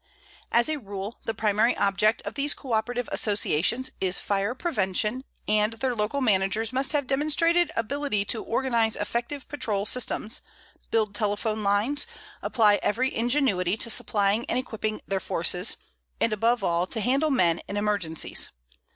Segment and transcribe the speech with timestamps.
[0.51, 5.93] "As a rule the primary object of these coöperative associations is fire prevention and their
[5.93, 10.41] local managers must have demonstrated ability to organize effective patrol systems,
[10.89, 12.07] build telephone lines,
[12.41, 15.77] apply every ingenuity to supplying and equipping their forces,
[16.19, 18.49] and, above all, to handle men in emergencies.